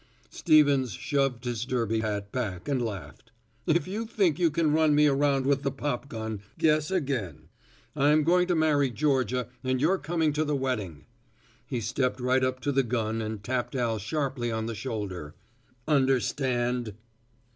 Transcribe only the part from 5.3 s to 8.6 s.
with the pop gun, guess again. I'm going to